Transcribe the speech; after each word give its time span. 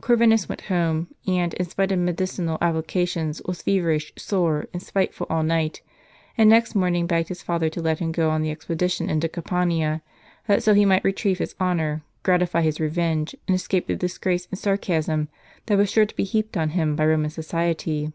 Corvinus 0.00 0.48
went 0.48 0.60
home; 0.60 1.08
and, 1.26 1.54
in 1.54 1.64
spite 1.64 1.90
of 1.90 1.98
medicinal 1.98 2.56
applica 2.58 3.08
tions, 3.08 3.42
was 3.46 3.62
feverish, 3.62 4.12
sore, 4.16 4.66
and 4.72 4.80
spiteful 4.80 5.26
all 5.28 5.42
night; 5.42 5.82
and 6.38 6.48
next 6.48 6.76
morning 6.76 7.04
begged 7.08 7.30
his 7.30 7.42
father 7.42 7.68
to 7.70 7.82
let 7.82 7.98
him 7.98 8.12
go 8.12 8.30
on 8.30 8.42
the 8.42 8.50
expedition 8.52 9.10
into 9.10 9.28
Campania, 9.28 10.00
that 10.46 10.62
so 10.62 10.72
he 10.72 10.84
might 10.84 11.02
retrieve 11.02 11.40
his 11.40 11.56
honor, 11.58 12.04
gratify 12.22 12.62
his 12.62 12.78
revenge, 12.78 13.34
and 13.48 13.56
escape 13.56 13.88
the 13.88 13.96
disgrace 13.96 14.46
and 14.52 14.60
sarcasm 14.60 15.26
that 15.66 15.76
was 15.76 15.90
sure 15.90 16.06
to 16.06 16.14
be 16.14 16.22
heaped 16.22 16.56
on 16.56 16.68
him 16.68 16.94
by 16.94 17.04
Roman 17.04 17.30
society. 17.30 18.12